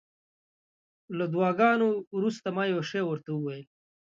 [1.17, 3.65] له دعاګانو وروسته ما یو شی ورته وویل.